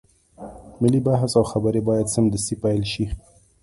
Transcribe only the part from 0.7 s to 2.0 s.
ملي بحث او خبرې